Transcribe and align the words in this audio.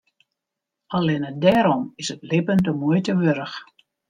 Allinne 0.95 1.31
dêrom 1.43 1.83
is 2.01 2.07
it 2.13 2.25
libben 2.29 2.59
de 2.65 2.71
muoite 2.79 3.13
wurdich. 3.19 3.57